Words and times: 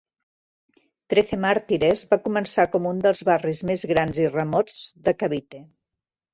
Trece 1.13 1.37
Martires 1.43 2.01
va 2.15 2.19
començar 2.25 2.67
com 2.77 2.89
un 2.93 3.05
dels 3.05 3.23
barris 3.31 3.63
més 3.73 3.87
grans 3.95 4.25
i 4.25 4.29
remots 4.35 4.83
de 5.07 5.19
Cavite. 5.23 5.65